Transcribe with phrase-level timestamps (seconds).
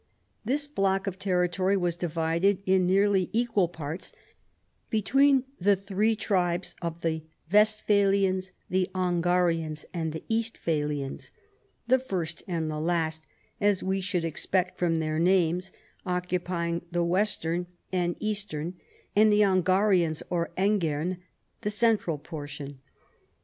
[0.43, 4.13] This block of territory was divided in nearly equal parts
[4.91, 11.29] betw^een the three tribes of the Westphalians, the Angarians and the Eastphalians,
[11.85, 13.27] the first and the last,
[13.59, 15.71] as we should expect from their names,
[16.03, 18.79] occupying the western and eastern
[19.15, 21.17] and the Angarians (or Engern)
[21.61, 22.79] the central portion.